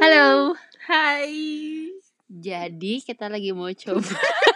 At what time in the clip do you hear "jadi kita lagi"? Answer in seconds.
2.32-3.52